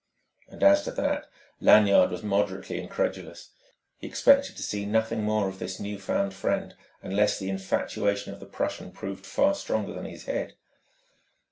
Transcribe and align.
And 0.47 0.63
as 0.63 0.81
to 0.85 0.91
that, 0.93 1.29
Lanyard 1.59 2.09
was 2.09 2.23
moderately 2.23 2.81
incredulous: 2.81 3.51
he 3.99 4.07
expected 4.07 4.57
to 4.57 4.63
see 4.63 4.83
nothing 4.83 5.21
more 5.21 5.47
of 5.47 5.59
this 5.59 5.79
new 5.79 5.99
found 5.99 6.33
friend, 6.33 6.73
unless 7.03 7.37
the 7.37 7.49
infatuation 7.51 8.33
of 8.33 8.39
the 8.39 8.47
Prussian 8.47 8.91
proved 8.91 9.27
far 9.27 9.53
stronger 9.53 9.93
than 9.93 10.05
his 10.05 10.25
head. 10.25 10.55